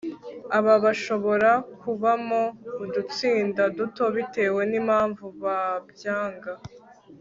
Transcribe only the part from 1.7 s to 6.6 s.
kubamo udutsinda duto bitewe n'impamvu babyanga